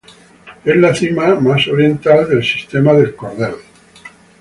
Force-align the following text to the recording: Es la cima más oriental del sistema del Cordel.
Es 0.65 0.75
la 0.77 0.95
cima 0.95 1.35
más 1.39 1.67
oriental 1.67 2.27
del 2.27 2.43
sistema 2.43 2.91
del 2.93 3.15
Cordel. 3.15 3.53